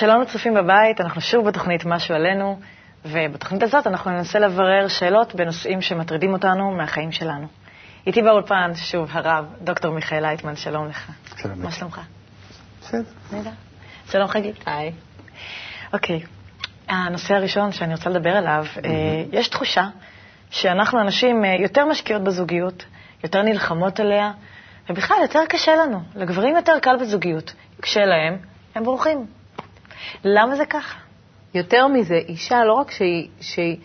[0.00, 2.60] שלום לצופים בבית, אנחנו שוב בתוכנית משהו עלינו,
[3.04, 7.46] ובתוכנית הזאת אנחנו ננסה לברר שאלות בנושאים שמטרידים אותנו מהחיים שלנו.
[8.06, 11.10] איתי באולפן, שוב, הרב, דוקטור מיכאל לייטמן, שלום לך.
[11.36, 11.62] שלום.
[11.62, 12.00] מה שלומך?
[12.80, 13.02] בסדר.
[13.32, 13.50] נהדר.
[14.10, 14.56] שלום חגית.
[14.66, 14.92] היי.
[15.92, 16.20] אוקיי,
[16.88, 18.90] הנושא הראשון שאני רוצה לדבר עליו, אה,
[19.32, 19.84] יש תחושה
[20.50, 22.84] שאנחנו הנשים אה, יותר משקיעות בזוגיות,
[23.24, 24.32] יותר נלחמות עליה,
[24.90, 26.00] ובכלל יותר קשה לנו.
[26.14, 27.54] לגברים יותר קל בזוגיות.
[27.82, 28.36] כשלהם,
[28.74, 29.39] הם בורחים.
[30.24, 30.98] למה זה ככה?
[31.54, 33.76] יותר מזה, אישה, לא רק שהיא, שהיא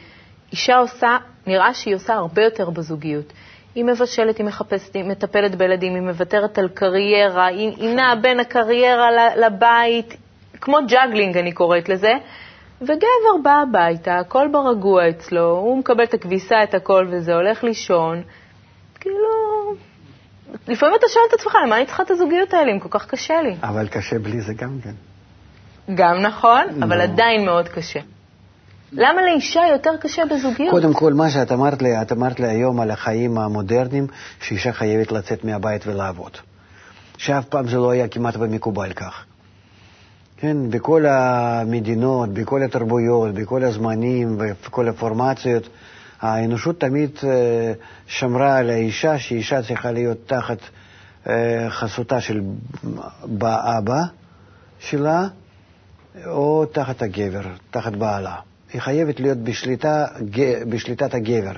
[0.52, 3.34] אישה עושה, נראה שהיא עושה הרבה יותר בזוגיות.
[3.76, 8.40] היא מבשלת, היא מכבסת, היא מטפלת בילדים, היא מוותרת על קריירה, היא, היא נעה בין
[8.40, 10.18] הקריירה לבית,
[10.62, 12.14] כמו juggling אני קוראת לזה,
[12.82, 18.22] וגבר בא הביתה, הכל ברגוע אצלו, הוא מקבל את הכביסה, את הכל, וזה הולך לישון.
[19.00, 19.28] כאילו,
[20.68, 23.42] לפעמים אתה שואל את עצמך, למה אני צריכה את הזוגיות האלה אם כל כך קשה
[23.42, 23.56] לי?
[23.64, 24.94] אבל קשה בלי זה גם כן.
[25.96, 27.04] גם נכון, אבל לא.
[27.04, 28.00] עדיין מאוד קשה.
[28.92, 30.72] למה לאישה יותר קשה בזוגיות?
[30.72, 34.08] קודם כל, מה שאת אמרת לי, את אמרת לי היום על החיים המודרניים,
[34.42, 36.32] שאישה חייבת לצאת מהבית ולעבוד.
[37.18, 39.26] שאף פעם זה לא היה כמעט ומקובל כך.
[40.38, 45.70] כן, בכל המדינות, בכל התרבויות, בכל הזמנים ובכל הפורמציות,
[46.22, 47.74] האנושות תמיד אה,
[48.08, 50.58] שמרה על האישה, שאישה צריכה להיות תחת
[51.28, 52.42] אה, חסותה של
[53.42, 54.02] אבא
[54.80, 55.28] שלה,
[56.26, 58.36] או תחת הגבר, תחת בעלה.
[58.74, 60.06] היא חייבת להיות בשליטה,
[60.70, 61.52] בשליטת הגבר,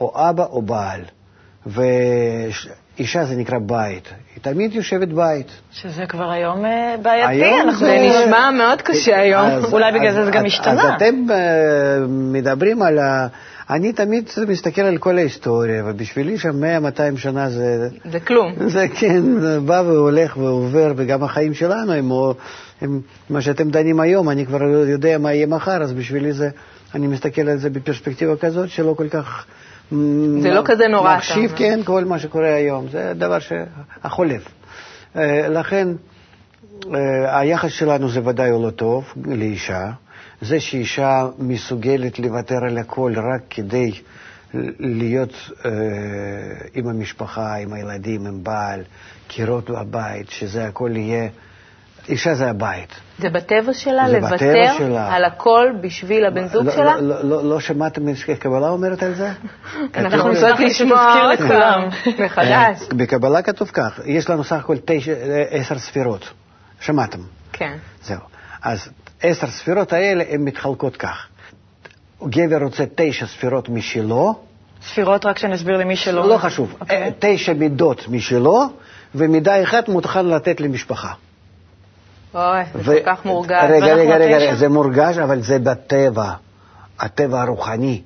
[0.00, 1.00] או אבא או בעל.
[1.66, 5.46] ואישה זה נקרא בית, היא תמיד יושבת בית.
[5.72, 7.32] שזה כבר היום אה, בעייתי.
[7.32, 7.86] היום אנחנו...
[7.86, 9.46] זה נשמע מאוד קשה היום.
[9.46, 10.82] אז- אולי בגלל זה אז- זה גם אז- השתנה.
[10.82, 11.36] אז אתם אה,
[12.08, 13.26] מדברים על ה...
[13.70, 17.88] אני תמיד מסתכל על כל ההיסטוריה, ובשבילי שם 100-200 שנה זה...
[18.10, 18.52] זה כלום.
[18.66, 19.22] זה כן,
[19.66, 22.10] בא והולך ועובר, וגם החיים שלנו הם,
[22.80, 23.00] הם...
[23.30, 26.48] מה שאתם דנים היום, אני כבר יודע מה יהיה מחר, אז בשבילי זה...
[26.94, 29.46] אני מסתכל על זה בפרספקטיבה כזאת שלא כל כך...
[30.40, 31.48] זה לא כזה נורא, אומר.
[31.56, 32.88] כן, כל מה שקורה היום.
[32.88, 34.42] זה דבר שהחולף.
[35.16, 35.88] אה, לכן,
[36.94, 39.90] אה, היחס שלנו זה ודאי לא טוב לאישה.
[40.40, 43.92] זה שאישה מסוגלת לוותר על הכל רק כדי
[44.78, 45.32] להיות
[45.64, 45.70] אה,
[46.74, 48.82] עם המשפחה, עם הילדים, עם בעל,
[49.28, 51.28] קירות בבית, שזה הכל יהיה...
[52.08, 52.94] אישה זה הבית.
[53.18, 55.14] זה בטבע שלה זה לוותר בטבע שלה.
[55.14, 57.00] על הכל בשביל הבן זוג לא, שלה?
[57.00, 59.30] לא, לא, לא שמעתם את קבלה אומרת על זה?
[59.94, 61.48] אנחנו רוצות לשמוע לכולם.
[61.48, 62.82] פעם, מחדש.
[62.82, 66.30] אה, בקבלה כתוב כך, יש לנו סך הכל אה, עשר ספירות.
[66.80, 67.18] שמעתם?
[67.52, 67.76] כן.
[68.02, 68.20] זהו.
[68.62, 68.88] אז
[69.22, 71.26] עשר ספירות האלה הן מתחלקות כך.
[72.24, 74.34] גבר רוצה תשע ספירות משלו,
[74.82, 76.28] ספירות, רק שנסביר למי שלא...
[76.28, 77.02] לא חשוב, אוקיי.
[77.02, 78.62] אה, תשע מידות משלו,
[79.14, 81.12] ומידה אחת מוכן לתת למשפחה.
[82.34, 82.42] אוי,
[82.74, 83.64] זה ו- כל כך מורגש.
[83.70, 84.36] רגע, רגע, רגע?
[84.36, 86.32] רגע, זה מורגש, אבל זה בטבע,
[87.00, 88.02] הטבע הרוחני.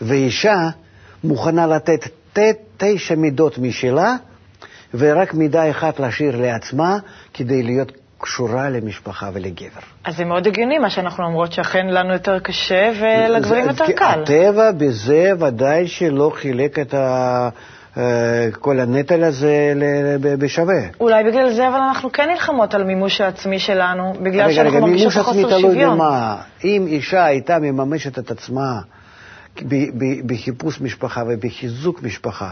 [0.00, 0.56] ואישה
[1.24, 2.38] מוכנה לתת ת-
[2.76, 4.16] תשע מידות משלה,
[4.94, 6.98] ורק מידה אחת להשאיר לעצמה,
[7.34, 7.92] כדי להיות
[8.24, 9.80] קשורה למשפחה ולגבר.
[10.04, 14.22] אז זה מאוד הגיוני מה שאנחנו אומרות, שאכן לנו יותר קשה ולגברים יותר קל.
[14.22, 17.48] הטבע בזה ודאי שלא חילק את ה...
[17.96, 19.74] אה, כל הנטל הזה
[20.20, 20.80] בשווה.
[21.00, 24.86] אולי בגלל זה, אבל אנחנו כן נלחמות על מימוש העצמי שלנו, בגלל רגע, שאנחנו רגע,
[24.86, 25.94] מרגישות מימוש עצמי תלוי שוויון.
[25.94, 26.36] במה.
[26.64, 28.80] אם אישה הייתה מממשת את עצמה
[29.62, 32.50] ב- ב- בחיפוש משפחה ובחיזוק משפחה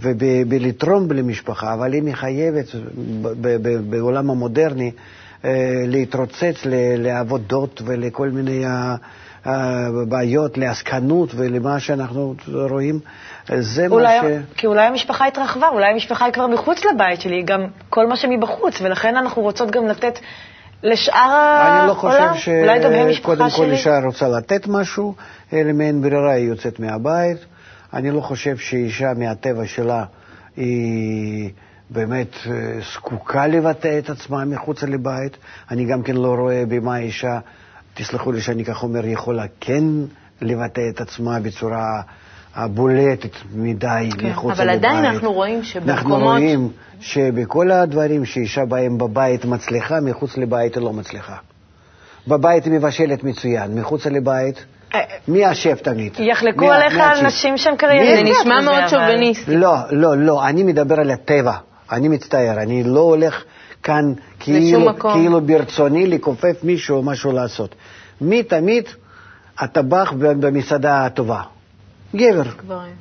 [0.00, 2.66] ובלתרום למשפחה, אבל אם היא חייבת
[3.90, 4.90] בעולם המודרני
[5.44, 5.50] אה,
[5.86, 8.94] להתרוצץ לעבודות ולכל מיני אה,
[9.46, 12.34] אה, בעיות, לעסקנות ולמה שאנחנו
[12.70, 13.00] רואים,
[13.58, 14.56] זה אולי, מה ש...
[14.56, 18.80] כי אולי המשפחה התרחבה, אולי המשפחה היא כבר מחוץ לבית שלי, גם כל מה שמבחוץ,
[18.80, 20.18] ולכן אנחנו רוצות גם לתת
[20.82, 21.78] לשאר העולם.
[21.80, 22.28] אני לא חושב
[23.12, 23.70] שקודם כל.
[23.70, 25.14] אישה רוצה לתת משהו,
[25.52, 27.38] אלא מעין ברירה היא יוצאת מהבית.
[27.94, 30.04] אני לא חושב שאישה מהטבע שלה
[30.56, 31.50] היא
[31.90, 32.52] באמת אה,
[32.94, 35.36] זקוקה לבטא את עצמה מחוץ לבית.
[35.70, 37.38] אני גם כן לא רואה במה אישה,
[37.94, 39.84] תסלחו לי שאני כך אומר, יכולה כן
[40.40, 42.02] לבטא את עצמה בצורה
[42.54, 44.84] הבולטת מדי כן, מחוץ אבל לבית.
[44.84, 46.22] עדיין אנחנו רואים אנחנו שבמקומות...
[46.22, 46.70] רואים
[47.00, 51.36] שבכל הדברים שאישה בהם בבית מצליחה, מחוץ לבית היא לא מצליחה.
[52.28, 54.64] בבית היא מבשלת מצוין, מחוץ לבית,
[55.28, 56.12] מי אשף תמיד?
[56.20, 57.26] יחלקו מי- עליך מי על?
[57.26, 58.36] נשים שהן זה קרייריסטיות.
[58.40, 59.56] נשמע וזה, מאוד שוביניסטי.
[59.56, 61.52] לא, לא, לא, אני מדבר על הטבע.
[61.92, 63.44] אני מצטער, אני לא הולך
[63.82, 64.86] כאן כאילו.
[65.12, 67.74] כאילו ברצוני לכופף מישהו או משהו לעשות.
[68.20, 68.84] מי תמיד
[69.58, 71.42] הטבח במסעדה הטובה?
[72.16, 72.42] גבר.
[72.42, 72.92] גברים.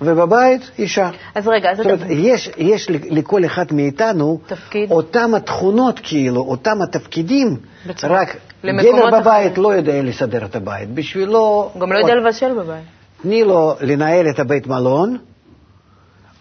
[0.00, 1.10] ובבית אישה.
[1.34, 1.94] אז רגע, אז זאת אתה...
[1.94, 4.90] אומרת, יש, יש לכל אחד מאיתנו תפקיד.
[4.90, 7.56] אותם התכונות, כאילו, אותם התפקידים,
[7.86, 9.62] בצורה- רק למקומות גבר בבית אחרים.
[9.62, 10.90] לא יודע לסדר את הבית.
[10.90, 11.70] בשבילו...
[11.78, 12.84] גם לא יודע לבשל בבית.
[13.22, 15.18] תני לו לנהל את הבית מלון,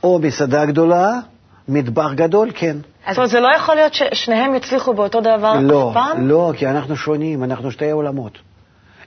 [0.04, 1.12] או מסעדה גדולה,
[1.68, 2.78] מטבח גדול, כן.
[3.08, 6.28] זאת אומרת, זה לא יכול להיות ששניהם יצליחו באותו דבר לא, אף פעם?
[6.28, 8.38] לא, כי אנחנו שונים, אנחנו שתי עולמות.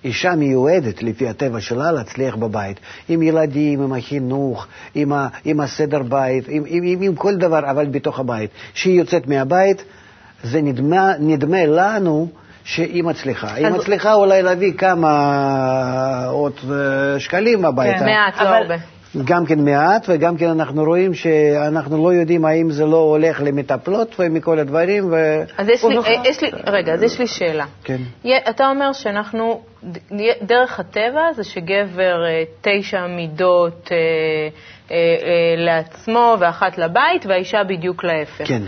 [0.04, 2.80] אישה מיועדת, לפי הטבע שלה, להצליח בבית.
[3.08, 7.70] עם ילדים, עם החינוך, עם, ה, עם הסדר בית, עם, עם, עם, עם כל דבר,
[7.70, 8.50] אבל בתוך הבית.
[8.74, 9.84] כשהיא יוצאת מהבית,
[10.42, 12.28] זה נדמה, נדמה לנו
[12.68, 13.54] שהיא מצליחה.
[13.54, 15.10] היא מצליחה אולי להביא כמה
[16.26, 17.98] עוד אה, שקלים הביתה.
[17.98, 18.04] כן.
[18.04, 18.74] מעט, לא אבל- הרבה.
[19.24, 24.16] גם כן מעט, וגם כן אנחנו רואים שאנחנו לא יודעים האם זה לא הולך למטפלות
[24.18, 25.12] ומכל הדברים.
[25.12, 25.42] ו...
[25.58, 27.64] אז יש לי, אה, יש לי, רגע, אז יש לי שאלה.
[27.84, 27.96] כן.
[28.50, 29.60] אתה אומר שאנחנו,
[30.42, 33.96] דרך הטבע זה שגבר אה, תשע מידות אה,
[34.90, 38.48] אה, אה, לעצמו ואחת לבית, והאישה בדיוק להפך.
[38.48, 38.62] כן.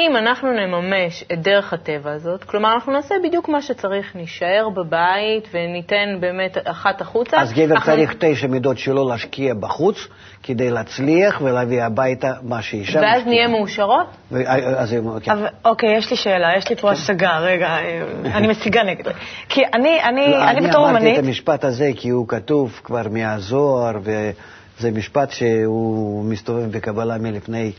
[0.00, 5.48] אם אנחנו נממש את דרך הטבע הזאת, כלומר אנחנו נעשה בדיוק מה שצריך, נישאר בבית
[5.54, 7.36] וניתן באמת אחת החוצה.
[7.40, 10.08] אז גבר אנחנו- צריך תשע מידות שלו להשקיע בחוץ
[10.42, 13.28] כדי להצליח ולהביא הביתה מה שאישה ואז משקיעה.
[13.34, 14.06] נהיה מאושרות?
[14.32, 14.42] ו-
[14.76, 15.30] אז היא- כן.
[15.32, 19.04] אבל, אוקיי, יש לי שאלה, יש לי פה השגה, רגע, אה, אני משיגה נגד.
[19.48, 23.02] כי אני, אני, לא, אני בתור אמרתי אומנית, את המשפט הזה כי הוא כתוב כבר
[23.10, 27.72] מהזוהר, וזה משפט שהוא מסתובב בקבלה מלפני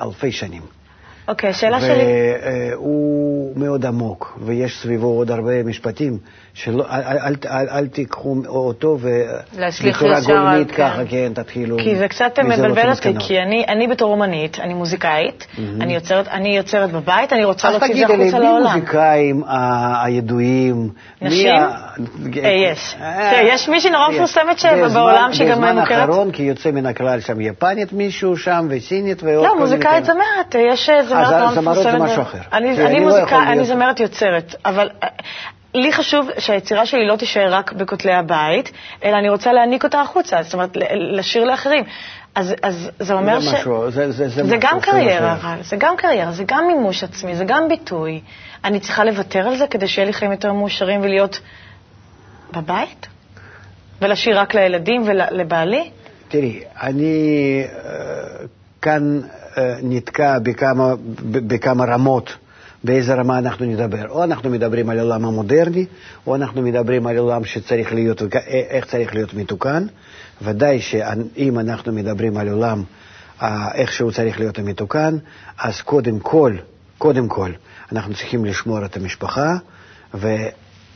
[0.00, 0.81] אלפי שנים.
[1.28, 2.02] אוקיי, השאלה שלי,
[2.72, 6.18] והוא מאוד עמוק, ויש סביבו עוד הרבה משפטים,
[6.54, 8.98] שלא, אל, אל, אל, אל, תיקחו אותו
[9.58, 10.76] להשליך ובצורה ישר גולמית כן.
[10.88, 11.76] ככה, כן, תתחילו.
[11.78, 13.14] כי זה קצת מבלבל אותי.
[13.18, 15.46] כי אני, אני בתור אומנית, אני מוזיקאית,
[15.80, 18.66] אני יוצרת, אני יוצרת בבית, אני רוצה אז להוציא את זה תגידי החוצה מי לעולם.
[18.66, 20.76] המוזיקאים ה- הידועים?
[21.22, 21.54] מי נשים?
[21.54, 21.76] ה-
[22.44, 22.96] אה, יש.
[23.00, 24.08] אה, יש מישהי נורא.
[24.10, 24.88] מפורסמת שבעולם
[25.30, 25.98] בזמן- שגם בזמן מוכרת?
[26.08, 30.04] האחרון, כי יוצא מן הכלל שם יפנית מישהו שם, וסינית ועוד לא, כל מיני מוזיקאית.
[30.04, 31.92] זמרת, יש אה, זמרת מאוד מפורסמת.
[31.92, 32.38] זה משהו אחר.
[32.52, 35.08] אני, לא יכול אני זמרת יוצרת, אבל אה,
[35.74, 38.72] לי חשוב שהיצירה שלי לא תישאר רק בכותלי הבית,
[39.04, 41.84] אלא אני רוצה להעניק אותה החוצה, זאת אומרת, לשיר לאחרים.
[42.34, 43.54] אז, אז זה אומר זה ש...
[43.54, 45.32] משהו, זה- זה- זה זה משהו, גם קריירה.
[45.32, 48.20] אבל, זה גם קריירה, זה גם מימוש עצמי, זה גם ביטוי.
[48.64, 51.40] אני צריכה לוותר על זה כדי שיהיה לי חיים יותר מאושרים ולהיות
[52.52, 53.06] בבית?
[54.02, 55.90] ולשיר רק לילדים ולבעלי?
[56.28, 57.14] תראי, אני
[57.64, 58.46] אה,
[58.82, 59.20] כאן
[59.82, 62.36] נתקע בכמה, בכמה רמות,
[62.84, 64.08] באיזה רמה אנחנו נדבר.
[64.08, 65.86] או אנחנו מדברים על העולם המודרני,
[66.26, 69.86] או אנחנו מדברים על עולם שצריך להיות, איך צריך להיות מתוקן.
[70.42, 72.82] ודאי שאם אנחנו מדברים על עולם,
[73.42, 75.16] אה, איך שהוא צריך להיות מתוקן,
[75.58, 76.56] אז קודם כל,
[76.98, 77.50] קודם כל,
[77.92, 79.56] אנחנו צריכים לשמור את המשפחה,
[80.14, 80.50] והיא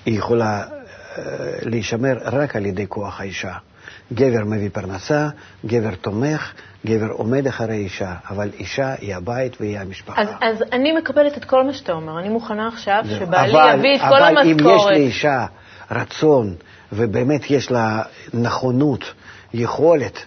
[0.06, 1.24] יכולה אה,
[1.62, 3.52] להישמר רק על ידי כוח האישה.
[4.12, 5.28] גבר מביא פרנסה,
[5.66, 6.52] גבר תומך,
[6.86, 10.22] גבר עומד אחרי אישה, אבל אישה היא הבית והיא המשפחה.
[10.22, 13.18] אז, אז אני מקבלת את כל מה שאתה אומר, אני מוכנה עכשיו זהו.
[13.18, 14.92] שבעלי אבל- יביא את כל אבל אם יש המשכורת.
[14.92, 15.46] לאישה
[15.90, 16.54] רצון,
[16.92, 18.02] ובאמת יש לה
[18.34, 19.04] נכונות,
[19.54, 20.18] יכולת,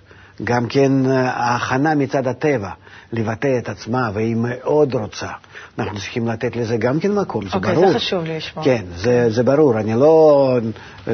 [0.43, 2.69] גם כן אה, ההכנה מצד הטבע,
[3.13, 5.27] לבטא את עצמה, והיא מאוד רוצה,
[5.79, 7.93] אנחנו צריכים לתת לזה גם כן מקום, זה אוקיי, זה ברור.
[7.93, 8.65] חשוב לי לשמוע.
[8.65, 10.57] כן, זה, זה ברור, אני לא,
[11.07, 11.13] אה,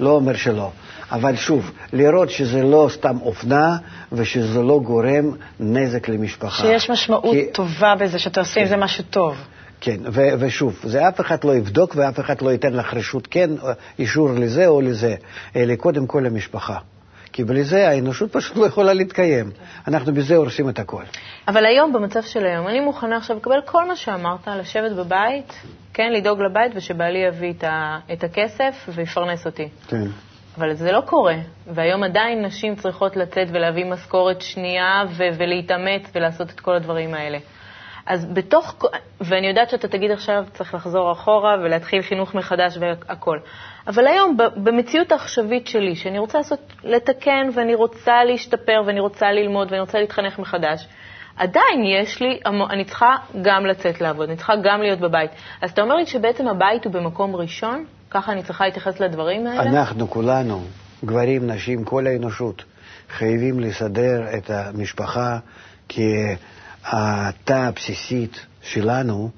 [0.00, 0.70] לא אומר שלא.
[1.12, 3.76] אבל שוב, לראות שזה לא סתם אופנה
[4.12, 5.30] ושזה לא גורם
[5.60, 6.62] נזק למשפחה.
[6.62, 9.36] שיש משמעות כי- טובה בזה, שאתה עושה עם זה משהו טוב.
[9.80, 13.50] כן, ו- ושוב, זה אף אחד לא יבדוק ואף אחד לא ייתן לך רשות כן,
[13.98, 15.14] אישור לזה או לזה,
[15.56, 16.78] אלא קודם כל למשפחה.
[17.32, 19.50] כי בלי זה האנושות פשוט לא יכולה להתקיים.
[19.88, 21.02] אנחנו בזה הורסים את הכל.
[21.48, 25.52] אבל היום, במצב של היום, אני מוכנה עכשיו לקבל כל מה שאמרת, לשבת בבית,
[25.94, 29.68] כן, לדאוג לבית, ושבעלי יביא את, ה, את הכסף ויפרנס אותי.
[29.88, 30.06] כן.
[30.58, 36.50] אבל זה לא קורה, והיום עדיין נשים צריכות לצאת ולהביא משכורת שנייה ו- ולהתאמץ ולעשות
[36.50, 37.38] את כל הדברים האלה.
[38.08, 38.76] אז בתוך,
[39.20, 43.40] ואני יודעת שאתה תגיד עכשיו, צריך לחזור אחורה ולהתחיל חינוך מחדש והכול.
[43.86, 49.68] אבל היום, במציאות העכשווית שלי, שאני רוצה לעשות, לתקן, ואני רוצה להשתפר, ואני רוצה ללמוד,
[49.70, 50.88] ואני רוצה להתחנך מחדש,
[51.36, 55.30] עדיין יש לי, אני צריכה גם לצאת לעבוד, אני צריכה גם להיות בבית.
[55.62, 57.84] אז אתה אומר לי שבעצם הבית הוא במקום ראשון?
[58.10, 59.62] ככה אני צריכה להתייחס לדברים האלה?
[59.62, 60.60] אנחנו כולנו,
[61.04, 62.64] גברים, נשים, כל האנושות,
[63.08, 65.38] חייבים לסדר את המשפחה
[66.90, 69.30] כהתא הבסיסית שלנו.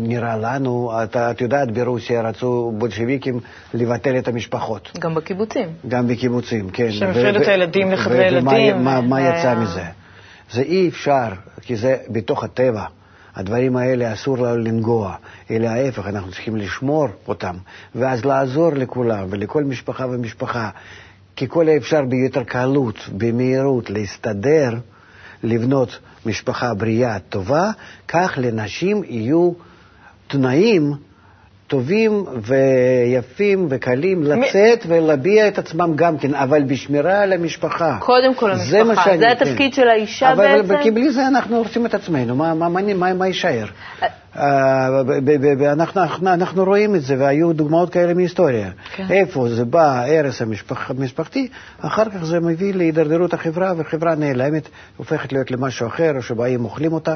[0.00, 3.40] נראה לנו, את, את יודעת, ברוסיה רצו בולשביקים
[3.74, 4.90] לבטל את המשפחות.
[4.98, 5.68] גם בקיבוצים.
[5.88, 6.92] גם בקיבוצים, כן.
[6.92, 9.82] שהם ו- הפרידו ו- את הילדים לחדרי ומה- ילדים, מה, מה והיה- יצא מזה?
[10.52, 11.28] זה אי אפשר,
[11.62, 12.84] כי זה בתוך הטבע.
[13.34, 15.14] הדברים האלה אסור לנו לנגוע,
[15.50, 17.54] אלא ההפך, אנחנו צריכים לשמור אותם,
[17.94, 20.70] ואז לעזור לכולם ולכל משפחה ומשפחה,
[21.36, 24.74] ככל האפשר ביותר קלות, במהירות, להסתדר,
[25.42, 27.70] לבנות משפחה בריאה טובה,
[28.08, 29.52] כך לנשים יהיו
[30.28, 30.92] תנאים
[31.70, 37.96] טובים ויפים וקלים לצאת ולהביע את עצמם גם כן, אבל בשמירה על המשפחה.
[38.00, 39.30] קודם כל זה מה המשפחה, שאני- זה כן.
[39.48, 40.82] התפקיד של האישה אבל בעצם.
[40.82, 43.64] כי בלי זה אנחנו הורסים את עצמנו, מה, מה, מה, מה, מה יישאר?
[44.36, 48.70] אה, ב- אנחנו, אנחנו, אנחנו רואים את זה, והיו דוגמאות כאלה מהיסטוריה.
[48.96, 49.06] כן.
[49.10, 51.48] איפה זה בא, הרס המשפח, המשפחתי,
[51.80, 56.92] אחר כך זה מביא להידרדרות החברה, והחברה נעלמת, הופכת להיות למשהו אחר, או שבאים אוכלים
[56.92, 57.14] אותה.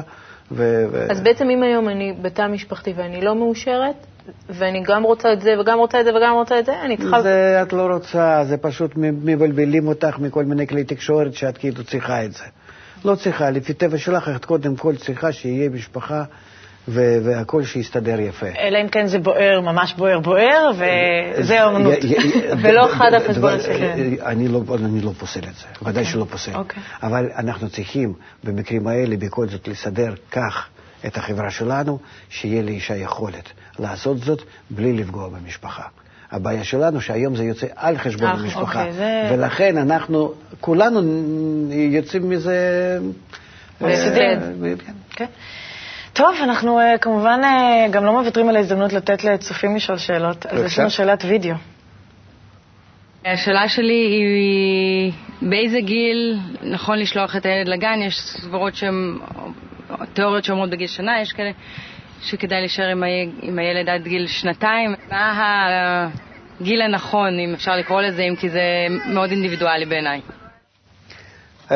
[0.51, 1.07] ו, ו...
[1.11, 3.95] אז בעצם אם היום אני בתא משפחתי ואני לא מאושרת,
[4.49, 7.21] ואני גם רוצה את זה וגם רוצה את זה וגם רוצה את זה, אני צריכה...
[7.21, 12.25] זה את לא רוצה, זה פשוט מבלבלים אותך מכל מיני כלי תקשורת שאת כאילו צריכה
[12.25, 12.43] את זה.
[13.05, 16.23] לא צריכה, לפי טבע שלך את קודם כל צריכה שיהיה משפחה
[16.87, 18.45] ו- והכל שיסתדר יפה.
[18.59, 21.55] אלא אם כן זה בוער, ממש בוער בוער, וזה
[22.03, 22.15] י-
[22.61, 24.17] ולא אחד על חשבון דבר- השני.
[24.21, 26.55] אני לא, אני לא פוסל את זה, ודאי שלא פוסל.
[26.55, 26.83] אוקיי.
[27.03, 28.13] אבל אנחנו צריכים
[28.43, 30.67] במקרים האלה בכל זאת לסדר כך
[31.05, 31.99] את החברה שלנו,
[32.29, 33.49] שיהיה לאישה יכולת
[33.79, 35.83] לעשות זאת בלי לפגוע במשפחה.
[36.31, 41.01] הבעיה שלנו שהיום זה יוצא על חשבון אה, המשפחה, אוקיי, זה- ולכן אנחנו כולנו
[41.71, 42.57] יוצאים מזה...
[43.81, 44.39] מפסידים.
[44.65, 44.73] אה,
[45.15, 45.25] כן.
[46.15, 50.63] טוב, אנחנו אה, כמובן אה, גם לא מוותרים על ההזדמנות לתת לצופים לשאול שאלות, אז
[50.65, 50.79] יש.
[50.79, 51.55] לנו שאלת וידאו.
[53.25, 57.99] השאלה שלי היא באיזה גיל נכון לשלוח את הילד לגן?
[58.01, 59.17] יש סברות שהן,
[60.13, 61.51] תיאוריות שאומרות בגיל שנה, יש כאלה
[62.21, 64.95] שכדאי להישאר עם, הי- עם הילד עד גיל שנתיים.
[65.11, 66.09] מה
[66.61, 68.61] הגיל הנכון, אם אפשר לקרוא לזה, אם כי זה
[69.05, 70.21] מאוד אינדיבידואלי בעיניי.
[71.71, 71.75] אמ,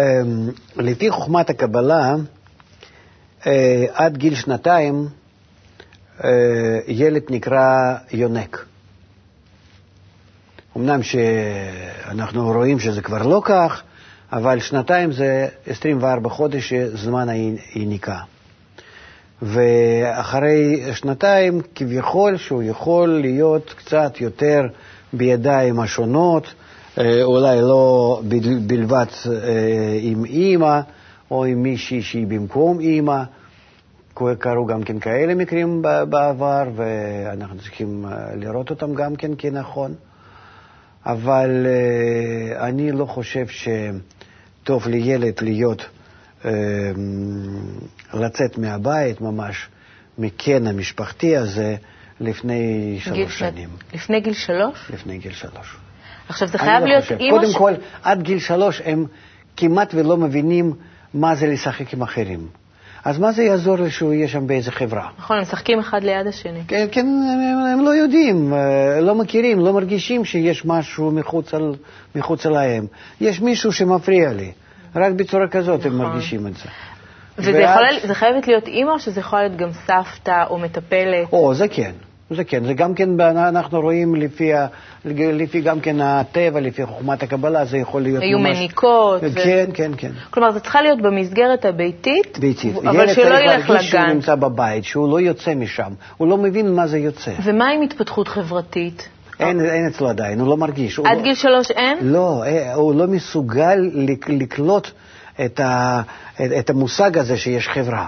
[0.77, 2.13] לפי חוכמת הקבלה,
[3.93, 5.08] עד גיל שנתיים
[6.24, 6.29] אה,
[6.88, 8.65] ילד נקרא יונק.
[10.77, 13.81] אמנם שאנחנו רואים שזה כבר לא כך,
[14.31, 17.27] אבל שנתיים זה 24 חודש זמן
[17.74, 18.17] היניקה.
[19.41, 24.62] ואחרי שנתיים כביכול שהוא יכול להיות קצת יותר
[25.13, 26.48] בידיים השונות,
[26.98, 29.34] אה, אולי לא בל- בלבד אה,
[30.01, 30.79] עם אימא
[31.32, 33.24] או עם מישהי שהיא במקום אימא.
[34.40, 39.94] קרו גם כן כאלה מקרים בעבר, ואנחנו צריכים אה, לראות אותם גם כן כנכון.
[41.06, 45.86] אבל אה, אני לא חושב שטוב לילד להיות,
[46.46, 46.52] אה,
[48.14, 49.68] לצאת מהבית ממש,
[50.18, 51.76] מקן המשפחתי הזה,
[52.20, 53.70] לפני גיל שלוש שנת- שנים.
[53.94, 54.92] לפני גיל שלוש?
[54.94, 55.78] לפני גיל שלוש.
[56.30, 57.12] עכשיו, זה חייב לא להיות.
[57.12, 57.56] אימא קודם ש...
[57.58, 59.06] כל, עד גיל שלוש הם
[59.58, 60.74] כמעט ולא מבינים
[61.13, 62.48] מה זה לשחק עם אחרים.
[63.06, 65.08] אז מה זה יעזור לי שהוא יהיה שם באיזה חברה?
[65.20, 66.60] נכון, הם משחקים אחד ליד השני.
[66.68, 71.75] כן, כן הם, הם לא יודעים, אה, לא מכירים, לא מרגישים שיש משהו מחוץ, על,
[72.16, 72.86] מחוץ להם.
[73.22, 74.51] יש מישהו שמפריע לי.
[74.96, 76.06] רק בצורה כזאת הם נכון.
[76.06, 76.63] מרגישים את זה.
[77.38, 81.32] וזה ואז- יכול, זה חייבת להיות אימא או שזה יכול להיות גם סבתא או מטפלת?
[81.34, 81.92] או, זה כן.
[82.32, 84.68] זה כן, זה גם כן, אנחנו רואים לפי, ה,
[85.06, 88.58] לפי גם כן הטבע, לפי חוכמת הקבלה, זה יכול להיות היו ממש...
[88.58, 89.22] מניקות.
[89.24, 90.12] ו- כן, כן, כן.
[90.30, 92.76] כלומר, זה צריכה להיות במסגרת הביתית, ביתית.
[92.78, 94.10] אבל ילד שלא צריך ילך להרגיש שהוא לגן.
[94.14, 97.32] נמצא בבית, שהוא לא יוצא משם, הוא לא מבין מה זה יוצא.
[97.44, 99.10] ומה עם התפתחות חברתית?
[99.40, 101.00] אין, אין אצלו עדיין, הוא לא מרגיש.
[101.00, 101.98] עד לא, גיל שלוש אין?
[102.02, 104.88] לא, אה, הוא לא מסוגל לק- לקלוט
[105.46, 106.02] את, ה,
[106.36, 108.08] את, את המושג הזה שיש חברה.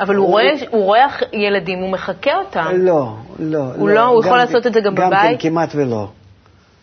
[0.00, 2.64] אבל הוא רואה, הוא רואה ילדים, הוא מחקה אותם.
[2.74, 3.58] לא, לא.
[3.76, 5.40] הוא לא- הוא יכול גם- לעשות את זה גם גם בבית?
[5.40, 6.08] כן, כמעט ולא.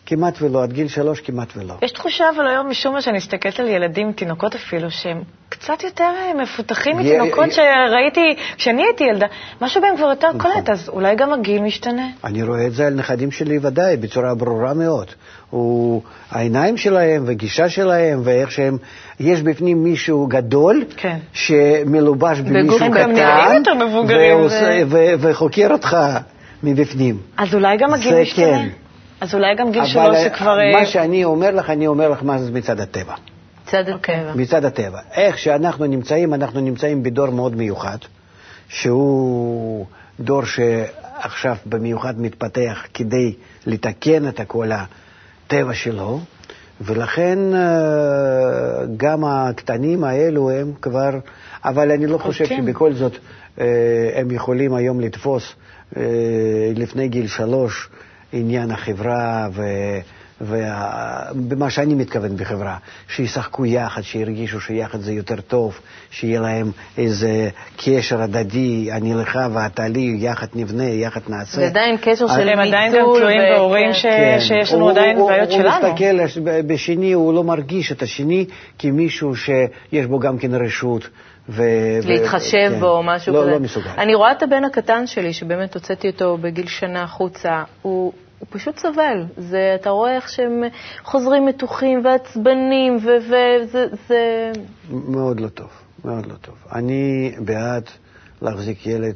[0.06, 1.74] כמעט ולא, עד גיל שלוש כמעט ולא.
[1.82, 6.04] יש תחושה, אבל היום משום מה שאני מסתכלת על ילדים, תינוקות אפילו, שהם קצת יותר
[6.04, 8.20] אה, מפותחים מתינוקות י- שראיתי
[8.56, 9.26] כשאני הייתי ילדה.
[9.60, 10.52] משהו בהם כבר יותר נכון.
[10.52, 12.06] קולט, אז אולי גם הגיל משתנה.
[12.24, 15.06] אני רואה את זה על נכדים שלי ודאי, בצורה ברורה מאוד.
[15.50, 18.76] הוא, העיניים שלהם והגישה שלהם ואיך שהם,
[19.20, 21.16] יש בפנים מישהו גדול, כן.
[21.32, 25.96] שמלובש במישהו קטן, גם נראים יותר מבוגרים, ועושה- ו- וחוקר אותך
[26.62, 27.18] מבפנים.
[27.36, 28.46] אז אולי גם הגיל משתנה.
[28.46, 28.68] כן.
[29.22, 30.60] אז אולי גם גיל אבל שלוש זה כבר...
[30.60, 33.14] אה, מה שאני אומר לך, אני אומר לך מה זה מצד הטבע.
[33.66, 34.14] צד אוקיי.
[34.14, 34.32] הטבע.
[34.34, 34.98] מצד הטבע.
[35.14, 37.98] איך שאנחנו נמצאים, אנחנו נמצאים בדור מאוד מיוחד,
[38.68, 39.86] שהוא
[40.20, 43.34] דור שעכשיו במיוחד מתפתח כדי
[43.66, 46.20] לתקן את כל הטבע שלו,
[46.80, 51.10] ולכן אה, גם הקטנים האלו הם כבר,
[51.64, 52.64] אבל אני לא חושב קולטים.
[52.66, 53.12] שבכל זאת
[53.60, 53.66] אה,
[54.14, 55.52] הם יכולים היום לתפוס
[55.96, 56.02] אה,
[56.74, 57.88] לפני גיל שלוש
[58.32, 59.62] עניין החברה ו...
[60.40, 62.76] ובמה שאני מתכוון בחברה,
[63.08, 69.88] שישחקו יחד, שירגישו שיחד זה יותר טוב, שיהיה להם איזה קשר הדדי, אני לך ואתה
[69.88, 71.56] לי, יחד נבנה, יחד נעשה.
[71.56, 73.92] זה עדיין קשר של הם עדיין גם תלויים בהורים כן.
[73.92, 74.36] ש- כן.
[74.40, 75.88] שיש לנו הוא- עדיין הוא- בעיות הוא שלנו.
[75.92, 78.46] מסתכל בשני, הוא לא מרגיש את השני
[78.78, 81.08] כמישהו שיש בו גם כן רשות.
[81.48, 81.62] ו...
[82.04, 82.80] להתחשב כן.
[82.80, 83.50] בו או משהו לא, כזה.
[83.50, 83.90] לא מסוגל.
[83.98, 88.12] אני רואה את הבן הקטן שלי, שבאמת הוצאתי אותו בגיל שנה החוצה, הוא,
[88.42, 89.24] הוא פשוט סובל.
[89.36, 90.62] זה, אתה רואה איך שהם
[91.02, 93.86] חוזרים מתוחים ועצבנים, וזה...
[94.08, 94.52] זה...
[94.90, 95.68] מאוד לא טוב,
[96.04, 96.54] מאוד לא טוב.
[96.72, 97.84] אני בעד
[98.42, 99.14] להחזיק ילד,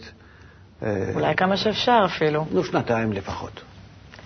[0.83, 2.45] אה, אולי כמה שאפשר אפילו.
[2.51, 3.61] נו, שנתיים לפחות.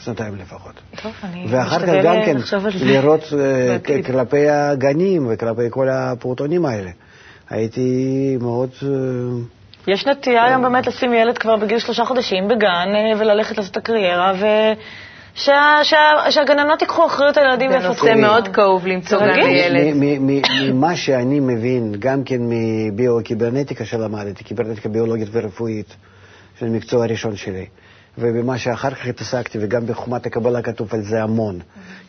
[0.01, 0.75] שנתיים לפחות.
[1.03, 2.85] טוב, אני ואחר כך משתדל גם כן לחשוב על זה.
[2.85, 3.77] לראות אה.
[4.07, 6.91] כלפי הגנים וכלפי כל הפעוטונים האלה.
[7.51, 8.71] הייתי מאוד...
[8.83, 8.89] אה,
[9.87, 13.77] יש נטייה היום באמת לשים ילד כבר בגיל שלושה חודשים בגן אה, וללכת לעשות את
[13.77, 14.33] הקריירה,
[15.35, 18.07] ושהגננות ייקחו אחריות על ילדים זה ויפתחו.
[18.07, 20.27] נושא מאוד כאוב למצוא זה גן מ-
[20.71, 25.97] ממה שאני מבין, גם כן מביו-קיברנטיקה שלמדתי, קיברנטיקה ביולוגית ורפואית,
[26.59, 27.67] שזה המקצוע הראשון שלי,
[28.19, 31.59] ובמה שאחר כך התעסקתי, וגם בחומת הקבלה כתוב על זה המון.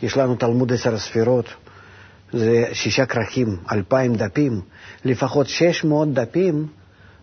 [0.03, 1.45] יש לנו תלמוד עשר הספירות,
[2.33, 4.61] זה שישה כרכים, אלפיים דפים,
[5.05, 6.67] לפחות שש מאות דפים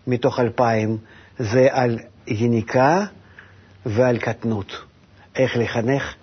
[0.07, 0.97] מתוך אלפיים
[1.39, 3.05] זה על יניקה
[3.85, 4.71] ועל קטנות.
[5.35, 6.15] איך לחנך,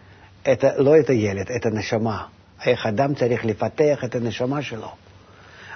[0.53, 2.25] את, לא את הילד, את הנשמה.
[2.65, 4.89] איך אדם צריך לפתח את הנשמה שלו.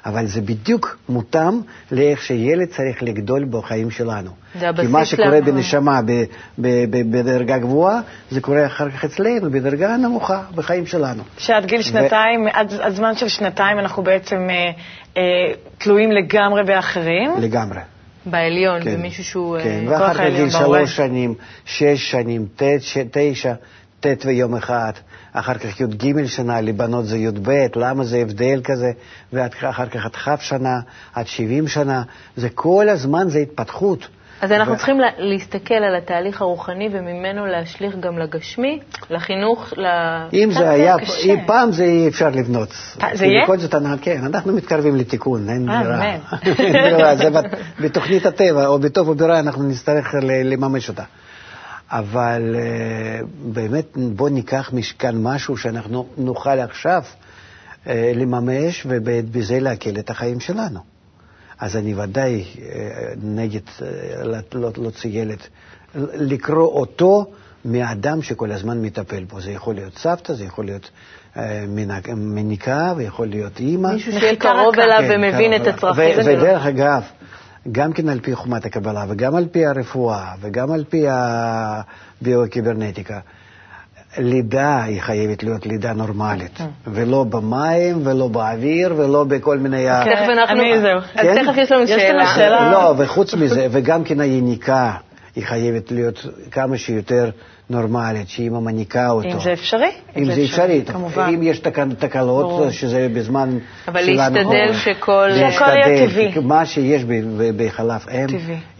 [0.06, 1.60] אבל זה בדיוק מותאם
[1.92, 4.30] לאיך שילד צריך לגדול בחיים שלנו.
[4.58, 6.10] זה הבסיס כי מה שקורה לה- בנשמה ב,
[6.58, 11.22] ב, ב, בדרגה גבוהה, זה קורה אחר כך אצלנו, בדרגה נמוכה, בחיים שלנו.
[11.38, 14.70] שעד גיל שנתיים, עד, עד זמן של שנתיים אנחנו בעצם אה,
[15.16, 15.22] אה,
[15.78, 17.30] תלויים לגמרי באחרים.
[17.40, 17.78] לגמרי.
[18.26, 18.94] בעליון, כן.
[18.96, 19.56] במישהו שהוא...
[19.56, 20.58] אה, כן, כוח ואחר כך העליון גיל.
[20.58, 21.34] שלוש שנים,
[21.64, 23.52] שש שנים, תשע,
[24.00, 24.92] ט' ויום אחד,
[25.32, 28.90] אחר כך י"ג שנה, לבנות זה י"ב, למה זה הבדל כזה,
[29.32, 30.80] ואחר כך עד כ' שנה,
[31.14, 32.02] עד 70 שנה,
[32.36, 34.08] זה כל הזמן זה התפתחות.
[34.40, 39.86] אז אנחנו ו- צריכים לה- להסתכל על התהליך הרוחני וממנו להשליך גם לגשמי, לחינוך, ל...
[40.32, 41.32] אם זה היה, קשה.
[41.32, 42.68] אם פעם זה יהיה אפשר לבנות.
[43.14, 43.44] זה יהיה?
[43.44, 46.12] בכל זאת, כן, אנחנו מתקרבים לתיקון, אין אה, ברירה.
[46.58, 47.44] אין ברירה, זה בת-
[47.80, 51.02] בתוכנית הטבע, או בטוב או ברע, אנחנו נצטרך לממש אותה.
[51.90, 53.20] אבל אה,
[53.52, 57.02] באמת, בואו ניקח מכאן משהו שאנחנו נוכל עכשיו
[57.86, 60.80] אה, לממש, ובזה להקל את החיים שלנו.
[61.58, 62.66] אז אני ודאי אה,
[63.22, 63.88] נגד אה,
[64.52, 65.38] לא- להוציא ילד,
[66.14, 67.26] לקרוא אותו
[67.64, 69.40] מאדם שכל הזמן מטפל בו.
[69.40, 70.90] זה יכול להיות סבתא, זה יכול להיות
[71.36, 71.64] אה,
[72.16, 73.92] מניקה, ויכול להיות אימא.
[73.92, 74.78] מישהו שיהיה קרוב.
[74.78, 75.66] אליו כן, ומבין את.
[75.66, 76.24] הצרכים שלו.
[76.24, 77.02] ודרך אגב,
[77.72, 83.18] גם כן על פי חומת הקבלה, וגם על פי הרפואה, וגם על פי הביו-קיברנטיקה,
[84.18, 89.88] לידה היא חייבת להיות לידה נורמלית, ולא במים, ולא באוויר, ולא בכל מיני...
[89.88, 90.60] ה- תכף אנחנו...
[90.60, 90.98] אני- זהו.
[90.98, 91.44] אז כן?
[91.44, 91.86] תכף יש לנו.
[92.34, 92.70] שאלה.
[92.72, 94.92] לא, וחוץ מזה, וגם כן היניקה,
[95.36, 97.30] היא חייבת להיות כמה שיותר
[97.70, 99.28] נורמלית, שאימא מניקה אותו.
[99.28, 99.90] אם זה אפשרי.
[100.16, 101.30] אם זה אפשרי, כמובן.
[101.34, 102.70] אם יש תק- תקלות, ברור.
[102.70, 104.74] שזה בזמן אבל שלנו להשתדל קורה.
[104.74, 106.44] שכל- שהכל יהיה להשתדל, טבעי.
[106.44, 107.02] מה שיש
[107.56, 108.26] בחלב אם.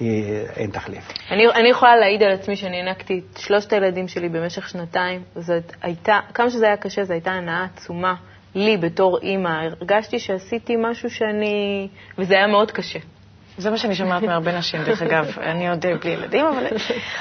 [0.01, 0.25] היא-
[0.57, 1.09] אין תחליף.
[1.31, 5.23] אני, אני יכולה להעיד על עצמי שאני הענקתי את שלושת הילדים שלי במשך שנתיים.
[5.37, 8.15] זאת הייתה, כמה שזה היה קשה, זו הייתה הנאה עצומה
[8.55, 9.49] לי בתור אימא.
[9.49, 11.89] הרגשתי שעשיתי משהו שאני...
[12.19, 12.99] וזה היה מאוד קשה.
[13.61, 15.39] זה מה שאני שומעת מהרבה נשים, דרך אגב.
[15.43, 16.67] אני עוד אה, בלי ילדים, אבל...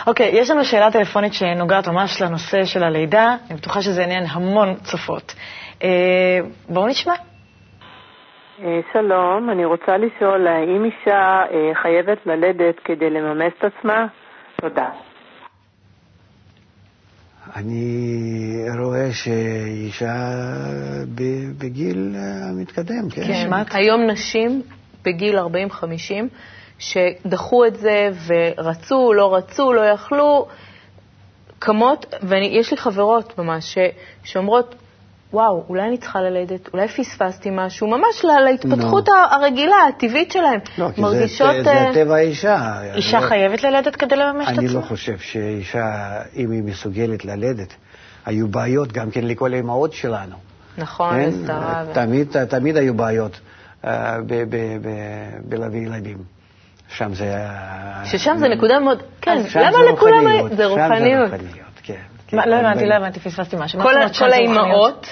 [0.07, 3.35] אוקיי, יש לנו שאלה טלפונית שנוגעת ממש לנושא של הלידה.
[3.49, 5.35] אני בטוחה שזה עניין המון צופות.
[5.83, 7.13] אה, בואו נשמע.
[8.63, 14.07] אה, שלום, אני רוצה לשאול, האם אישה אה, חייבת ללדת כדי לממש את עצמה?
[14.61, 14.89] תודה.
[17.55, 17.85] אני
[18.79, 20.15] רואה שאישה
[21.59, 23.21] בגיל המתקדם, כן?
[23.21, 23.77] כן.
[23.77, 24.61] היום נשים
[25.05, 25.43] בגיל 40-50
[26.79, 30.47] שדחו את זה ורצו, לא רצו, לא יכלו,
[31.59, 33.77] קמות, ויש לי חברות ממש
[34.23, 34.75] שאומרות,
[35.33, 39.13] וואו, אולי אני צריכה ללדת, אולי פספסתי משהו, ממש לה- להתפתחות נו.
[39.31, 40.59] הרגילה, הטבעית שלהם.
[40.77, 41.51] לא, כי מרגישות...
[41.55, 42.81] זה, זה, אה, זה טבע האישה.
[42.95, 44.79] אישה לא- חייבת ללדת כדי לממש את אני עצמה?
[44.79, 45.87] לא חושב שאישה,
[46.35, 47.73] אם היא מסוגלת ללדת,
[48.25, 50.35] היו בעיות גם כן לכל האימהות שלנו.
[50.77, 51.29] נכון, כן?
[51.43, 51.83] לשרה.
[51.87, 53.39] ו- תמיד, תמיד היו בעיות
[55.47, 56.17] בלהביא ילדים.
[56.97, 57.23] שם זה...
[57.23, 59.03] היה- ששם זה נקודה מאוד...
[59.21, 60.55] כן, למה לכולם...
[60.55, 61.31] זה רוחניות.
[61.83, 61.93] כן.
[62.27, 63.81] כן, לא הבנתי, לא הבנתי, פספסתי משהו.
[63.81, 63.93] כל?
[64.33, 65.07] האימהות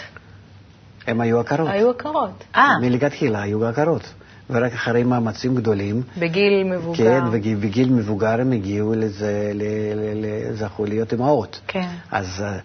[1.08, 1.70] הם היו עקרות.
[1.70, 2.44] היו עקרות.
[2.56, 4.14] אה, מלכתחילה היו עקרות.
[4.50, 6.98] ורק אחרי מאמצים גדולים, בגיל מבוגר.
[7.04, 9.64] כן, ובגיל מבוגר הם הגיעו לזה, ל-
[9.96, 11.60] ל- ל- זכו להיות אמהות.
[11.68, 11.88] כן.
[12.12, 12.58] אז אה,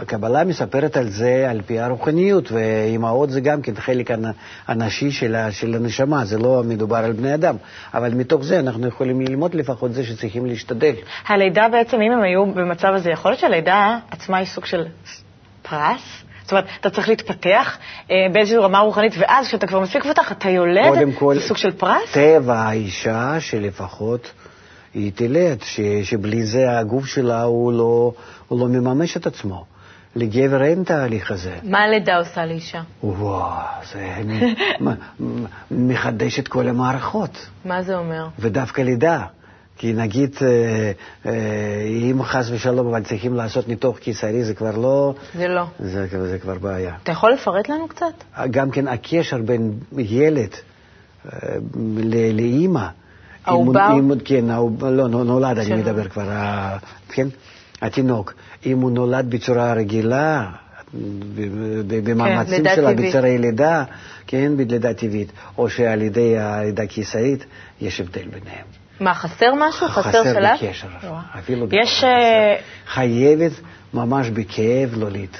[0.00, 4.32] הקבלה מספרת על זה על פי הרוחניות, ואימהות זה גם כן חלק הנ-
[4.68, 7.56] הנשי של, של הנשמה, זה לא מדובר על בני אדם.
[7.94, 10.94] אבל מתוך זה אנחנו יכולים ללמוד לפחות זה שצריכים להשתדל.
[11.28, 14.84] הלידה בעצם, אם הם היו במצב הזה, יכול להיות שהלידה עצמה היא סוג של
[15.62, 16.02] פרס?
[16.46, 17.78] זאת אומרת, אתה צריך להתפתח
[18.10, 21.56] אה, באיזושהי רמה רוחנית, ואז כשאתה כבר מספיק מפותח, אתה יולד, קודם כל, זה סוג
[21.56, 22.12] של פרס?
[22.12, 24.32] טבע האישה שלפחות
[24.94, 28.12] היא תלד, ש, שבלי זה הגוף שלה הוא לא,
[28.48, 29.64] הוא לא מממש את עצמו.
[30.16, 31.54] לגבר אין תהליך הזה.
[31.62, 32.80] מה הלידה עושה לאישה?
[33.02, 33.52] וואו,
[33.92, 34.14] זה
[34.84, 38.26] מ- מחדש את כל המערכות, מה זה אומר?
[38.38, 39.24] ודווקא לידה.
[39.78, 40.92] כי נגיד, אה,
[41.26, 41.32] אה,
[42.10, 45.64] אם חס ושלום אבל צריכים לעשות ניתוח קיסרי, זה כבר לא, זה לא.
[45.80, 46.94] זה, זה כבר בעיה.
[47.02, 48.40] אתה יכול לפרט לנו קצת?
[48.50, 50.50] גם כן הקשר בין ילד
[51.32, 51.56] אה,
[52.32, 52.86] לאימא.
[53.44, 53.88] העובר?
[54.24, 54.44] כן,
[54.80, 55.76] לא, נו- נולד, אני שלו.
[55.76, 56.28] מדבר כבר,
[57.08, 57.28] כן,
[57.82, 58.34] התינוק.
[58.66, 60.50] אם הוא נולד בצורה רגילה,
[62.04, 62.94] במאמצים לידה שלה.
[62.94, 63.84] בצורה לידה,
[64.26, 67.44] כן, בלידה טבעית, או שעל ידי הלידה הקיסרית,
[67.80, 68.85] יש הבדל ביניהם.
[69.00, 69.88] מה, חסר משהו?
[69.88, 70.56] חסר שלב?
[70.56, 70.88] בקשר,
[71.38, 72.06] אפילו יש, בקשר.
[72.06, 72.56] אה,
[72.86, 73.52] חייבת
[73.94, 75.30] ממש בכאב להוליד.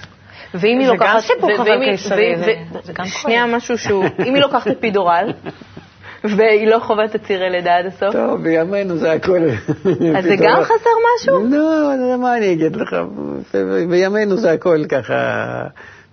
[0.55, 1.15] ואם היא זה לוקחת...
[1.15, 3.47] גם סיפור חבל קיסרי, זה- זה שנייה.
[3.47, 4.05] משהו שהוא...
[4.27, 5.33] אם היא לוקחת אפידורל,
[6.25, 9.41] והיא לא חווה את הצירי לידה עד הסוף, טוב, בימינו זה הכל...
[10.19, 11.47] אז זה גם חסר משהו?
[11.51, 12.97] לא, לא, מה אני אגיד לך?
[13.91, 15.15] בימינו זה הכל ככה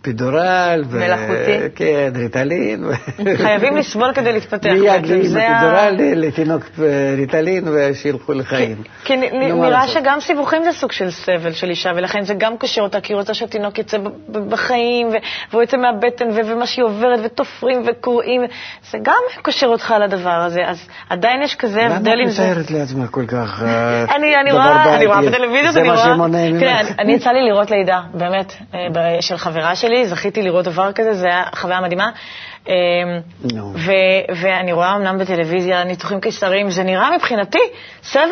[0.03, 0.83] פידורל.
[0.89, 1.57] ו- מלאכותי.
[1.75, 2.83] כן, ריטלין.
[3.37, 4.69] חייבים לסבול כדי להתפתח.
[4.69, 6.85] מיד עם הפידורל לתינוק אה,
[7.17, 8.83] ריטלין ושילכו לחיים.
[9.03, 9.87] כי נראה?
[9.87, 13.17] שגם סיבוכים זה סוג של סבל של אישה, ולכן זה גם קושר אותה, כי היא
[13.17, 13.97] רוצה שהתינוק יצא
[14.49, 15.07] בחיים,
[15.51, 18.41] והוא יצא מהבטן, ומה שהיא עוברת, ותופרים וקוראים,
[18.91, 20.77] זה גם קושר אותך לדבר הזה, אז
[21.09, 22.43] עדיין יש כזה למה הבדל עם את זה.
[22.51, 25.35] מתארת לעצמך כל כך אה, אני, אני דבר רואה, אני רואה בעייתי?
[25.35, 25.97] בטלוויזיות, זה מה.
[25.97, 26.59] שמונע ממך.
[26.59, 28.79] תראה, אני- יצא לי לראות לידה, באמת, אה,
[29.21, 32.09] של חברה שלי, זכיתי לראות דבר כזה, זה היה חוויה מדהימה.
[33.53, 33.73] נו.
[33.75, 37.59] ו- ואני רואה אמנם בטלוויזיה ניתוחים קיסריים, זה נראה מבחינתי
[38.03, 38.23] סבל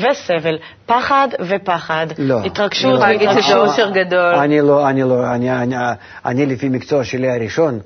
[0.00, 2.38] וסבל, פחד ופחד, לא.
[2.44, 3.68] התרגשות אני שזה והתרגשות.
[3.68, 4.34] אושר גדול.
[4.34, 5.76] אני לא, אני לא, אני, אני,
[6.24, 7.80] אני לפי מקצוע שלי הראשון,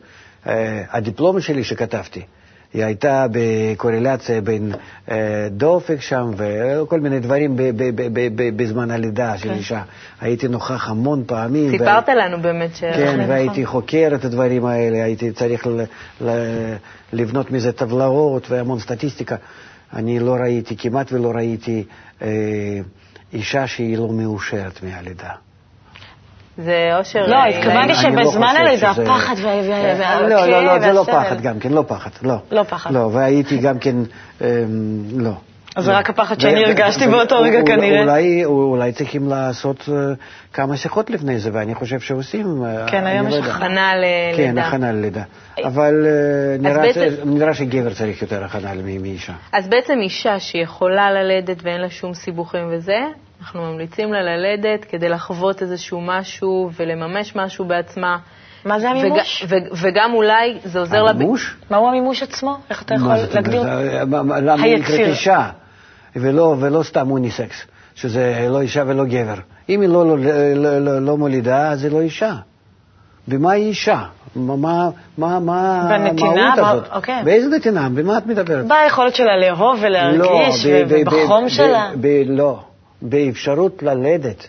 [0.46, 2.22] אה, הדיפלומה שלי שכתבתי,
[2.74, 4.72] הייתה בקורלציה בין
[5.10, 9.82] אה, דופק שם וכל מיני דברים ב, ב, ב, ב, ב, בזמן הלידה של אישה.
[10.20, 11.70] הייתי נוכח המון פעמים.
[11.70, 12.80] סיפרת לנו באמת ש...
[12.80, 13.30] כן, נכון.
[13.30, 15.80] והייתי חוקר את הדברים האלה, הייתי צריך ל,
[16.20, 16.30] ל,
[17.12, 19.36] לבנות מזה טבלאות והמון סטטיסטיקה.
[19.92, 21.84] אני לא ראיתי, כמעט ולא ראיתי
[22.22, 22.28] אה,
[23.32, 25.30] אישה שהיא לא מאושרת מהלידה.
[26.58, 27.26] זה אושר...
[27.26, 30.92] לא, אה, התכוונתי לא שבזמן חושב הלידה, שזה- הפחד וה- והכאב לא, לא, לא, זה
[30.92, 31.04] לא.
[31.04, 32.34] פחד גם כן, לא פחד, לא.
[32.50, 32.90] לא פחד.
[32.92, 33.96] לא, והייתי גם כן,
[34.40, 34.46] אמ,
[35.16, 35.30] לא.
[35.76, 35.96] אז זה לא.
[35.96, 38.02] רק הפחד שאני הרגשתי באותו רגע כנראה.
[38.02, 39.94] אולי, אולי צריכים לעשות אה,
[40.52, 42.64] כמה שיחות לפני זה, ואני חושב שעושים.
[42.64, 43.56] אה, כן, היום אני יש לא יודע.
[43.56, 43.92] הכנה
[44.36, 44.66] כן, ללידה.
[44.68, 45.22] הכנה ללידה.
[45.64, 46.72] אבל אה,
[47.24, 49.32] נראה שגבר צריך יותר הכנה מאישה.
[49.52, 52.98] אז בעצם אישה שיכולה ללדת ואין לה שום סיבוכים וזה,
[53.40, 58.18] אנחנו ממליצים לה ללדת כדי לחוות איזשהו משהו ולממש משהו בעצמה.
[58.64, 59.44] מה זה המימוש?
[59.48, 61.10] וג- ו- וגם אולי זה עוזר לה...
[61.10, 61.56] המימוש?
[61.70, 62.56] מהו המימוש עצמו?
[62.70, 63.62] איך אתה יכול להגדיר?
[64.42, 65.00] למה היא נקראת.
[65.00, 65.50] אישה,
[66.16, 69.34] ולא, ולא סתם אוניסקס, שזה לא אישה ולא גבר.
[69.68, 70.16] אם היא לא, לא,
[70.54, 72.34] לא, לא, לא מולידה, אז היא לא אישה.
[73.28, 74.02] ומה היא אישה?
[74.36, 74.88] מה?
[75.08, 75.42] המהות
[76.36, 76.84] מה- הזאת?
[76.92, 77.22] אוקיי.
[77.24, 77.88] באיזה נתינה?
[77.88, 78.66] במה את מדברת?
[78.68, 81.90] ביכולת שלה לאהוב ולהרגיש, לא, ב- ובחום ב- שלה.
[82.00, 82.60] ב- ב- לא,
[83.02, 84.48] באפשרות ללדת,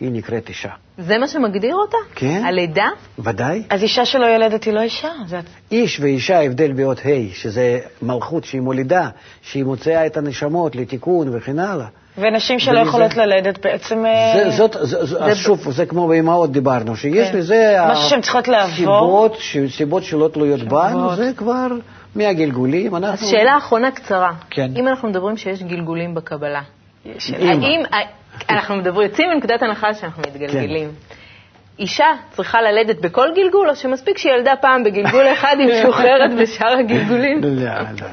[0.00, 0.70] היא נקראת אישה.
[0.98, 1.96] זה מה שמגדיר אותה?
[2.14, 2.42] כן.
[2.44, 2.88] הלידה?
[3.18, 3.62] ודאי.
[3.70, 5.10] אז אישה שלא ילדת היא לא אישה.
[5.26, 5.40] זה...
[5.72, 9.08] איש ואישה, הבדל באות ה', שזה מלכות שהיא מולידה,
[9.42, 11.86] שהיא מוציאה את הנשמות לתיקון וכן הלאה.
[12.18, 14.06] ונשים שלא יכולות ללדת בעצם...
[14.06, 17.38] אה, זה, זאת, זה, זה, אז שוב, זה כמו באימהות דיברנו, שיש כן.
[17.38, 17.76] לזה...
[17.90, 18.74] משהו שהן צריכות לעבור.
[18.76, 19.38] סיבות,
[19.76, 21.16] סיבות שלא תלויות בנו.
[21.16, 21.66] זה כבר
[22.14, 22.94] מהגלגולים.
[22.94, 23.26] אז אנחנו...
[23.26, 24.32] שאלה אחרונה קצרה.
[24.50, 24.70] כן.
[24.76, 26.62] אם אנחנו מדברים שיש גלגולים בקבלה.
[27.38, 27.82] האם...
[28.50, 30.88] אנחנו מדברים, יוצאים מנקודת הנחה שאנחנו מתגלגלים.
[30.88, 31.14] כן.
[31.78, 36.78] אישה צריכה ללדת בכל גלגול, או שמספיק שהיא ילדה פעם בגלגול אחד, היא משוחררת בשאר
[36.78, 37.40] הגלגולים?
[37.42, 38.06] לא, לא, לא.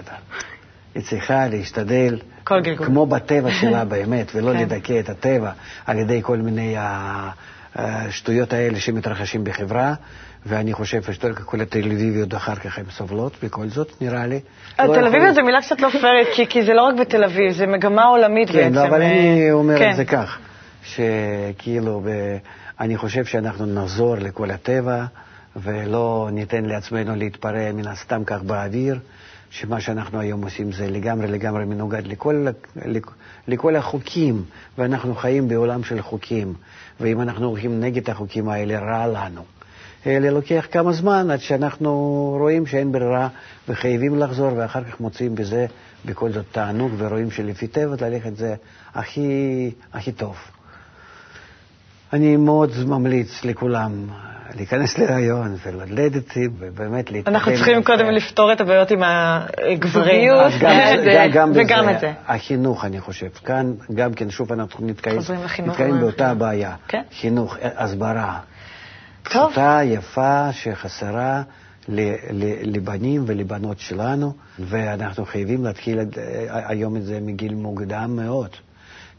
[0.96, 2.88] היא צריכה להשתדל, כל גלגול.
[2.88, 4.60] כמו בטבע שלה באמת, ולא כן.
[4.60, 5.52] לדכא את הטבע
[5.86, 6.76] על ידי כל מיני
[7.76, 9.94] השטויות האלה שמתרחשים בחברה,
[10.46, 14.40] ואני חושב שכל התל אביביות אחר כך הן סובלות, בכל זאת, נראה לי.
[14.80, 17.24] לא תל יכול אביב להיות- זו מילה קצת לא פיירית, כי- זה לא רק בתל
[17.24, 18.74] אביב, זה מגמה עולמית בעצם.
[18.74, 19.92] כן, אבל אה, אני אומר כן.
[19.92, 20.38] את זה כך,
[20.84, 22.02] שכאילו,
[22.80, 25.06] אני חושב שאנחנו נחזור לכל הטבע,
[25.56, 29.00] ולא ניתן לעצמנו להתפרע מן הסתם כך באוויר,
[29.50, 32.46] שמה שאנחנו היום עושים זה לגמרי לגמרי מנוגד לכל,
[33.48, 34.44] לכל החוקים,
[34.78, 36.54] ואנחנו חיים בעולם של חוקים,
[37.00, 39.42] ואם אנחנו הולכים נגד החוקים האלה, רע לנו.
[40.08, 41.92] אלא לוקח כמה זמן עד שאנחנו
[42.40, 43.28] רואים שאין ברירה
[43.70, 45.66] וחייבים לחזור, ואחר כך מוצאים בזה
[46.06, 48.56] בכל זאת תענוג, ורואים שלפי טבע ללכת זה
[48.96, 50.36] הכי, הכי טוב.
[52.14, 53.92] אני מאוד ממליץ לכולם
[54.56, 57.36] להיכנס להיריון וללדת, ובאמת להתקדם.
[57.36, 60.32] אנחנו צריכים קודם לפתור את הבעיות עם הגברים.
[61.56, 62.14] וגם את זה.
[62.28, 63.28] החינוך, אני חושב.
[63.46, 66.76] כאן גם כן, שוב, אנחנו נתקעים באותה הבעיה.
[66.88, 67.02] כן.
[67.20, 68.40] חינוך, הסברה.
[69.30, 71.44] פשוטה, יפה, שחסרה
[72.64, 76.00] לבנים ולבנות שלנו, ואנחנו חייבים להתחיל
[76.50, 78.50] היום את זה מגיל מוקדם מאוד.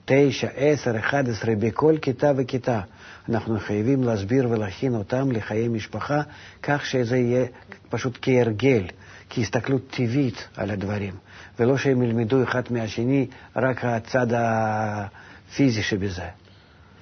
[0.05, 2.81] תשע, עשר, אחד עשרה, בכל כיתה וכיתה.
[3.29, 6.23] אנחנו חייבים להסביר ולהכין אותם לחיי משפחה,
[6.63, 7.47] כך שזה יהיה
[7.89, 8.83] פשוט כהרגל,
[9.31, 11.15] כהסתכלות טבעית על הדברים,
[11.59, 16.29] ולא שהם ילמדו אחד מהשני רק הצד הפיזי שבזה.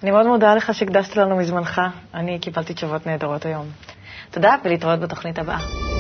[0.05, 1.81] אני מאוד מודה לך שהקדשת לנו מזמנך.
[2.15, 3.67] אני קיבלתי תשובות נהדרות היום.
[4.31, 5.94] תודה, ולהתראות בתוכנית הבאה.